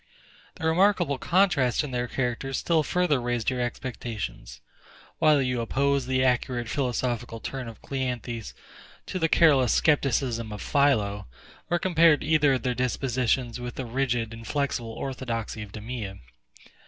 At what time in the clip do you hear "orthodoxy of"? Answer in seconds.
14.89-15.71